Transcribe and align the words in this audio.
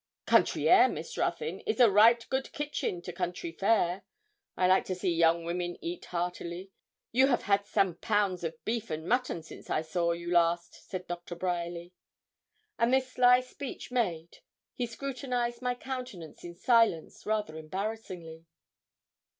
'Country 0.25 0.67
air, 0.67 0.89
Miss 0.89 1.15
Ruthyn, 1.15 1.59
is 1.67 1.79
a 1.79 1.91
right 1.91 2.27
good 2.29 2.51
kitchen 2.53 3.03
to 3.03 3.13
country 3.13 3.51
fare. 3.51 4.03
I 4.57 4.65
like 4.65 4.83
to 4.85 4.95
see 4.95 5.13
young 5.13 5.43
women 5.43 5.77
eat 5.79 6.05
heartily. 6.05 6.71
You 7.11 7.27
have 7.27 7.43
had 7.43 7.67
some 7.67 7.97
pounds 7.97 8.43
of 8.43 8.57
beef 8.65 8.89
and 8.89 9.07
mutton 9.07 9.43
since 9.43 9.69
I 9.69 9.83
saw 9.83 10.13
you 10.13 10.31
last,' 10.31 10.89
said 10.89 11.05
Dr. 11.05 11.35
Bryerly. 11.35 11.93
And 12.79 12.91
this 12.91 13.11
sly 13.11 13.41
speech 13.41 13.91
made, 13.91 14.39
he 14.73 14.87
scrutinised 14.87 15.61
my 15.61 15.75
countenance 15.75 16.43
in 16.43 16.55
silence 16.55 17.27
rather 17.27 17.55
embarrassingly. 17.55 18.47